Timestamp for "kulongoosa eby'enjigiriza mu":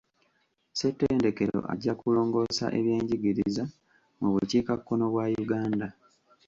2.01-4.27